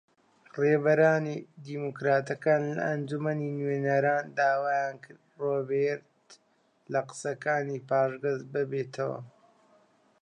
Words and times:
ڕێبەرانی 0.59 1.37
دیموکراتەکان 1.65 2.63
لە 2.77 2.81
ئەنجومەنی 2.89 3.55
نوێنەران 3.57 4.25
داوایان 4.37 4.95
کرد 5.03 5.21
ڕۆبێرت 5.41 6.25
لە 6.91 7.01
قسەکانی 7.09 7.83
پاشگەز 7.89 8.39
ببێتەوە 8.53 9.19